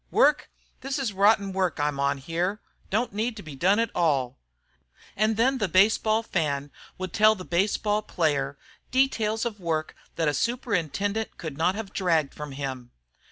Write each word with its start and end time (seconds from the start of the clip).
Work, 0.09 0.49
this's 0.79 1.11
rotten 1.13 1.53
work 1.53 1.79
I'm 1.79 1.99
on 1.99 2.17
here. 2.17 2.59
Don't 2.89 3.13
need 3.13 3.37
to 3.37 3.43
be 3.43 3.53
done 3.55 3.77
at 3.77 3.91
all." 3.93 4.39
And 5.15 5.37
the 5.37 5.67
baseball 5.71 6.23
fan 6.23 6.71
would 6.97 7.13
tell 7.13 7.35
the 7.35 7.45
baseball 7.45 8.01
player 8.01 8.57
details 8.89 9.45
of 9.45 9.59
work 9.59 9.95
that 10.15 10.27
a 10.27 10.33
superintendent 10.33 11.37
could 11.37 11.55
not 11.55 11.75
have 11.75 11.93
dragged 11.93 12.33
from 12.33 12.53
him. 12.53 12.89